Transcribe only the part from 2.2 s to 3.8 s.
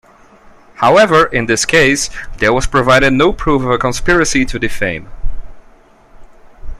there was provided no proof of a